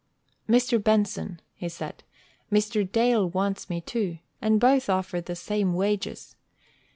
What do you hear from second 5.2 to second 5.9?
the same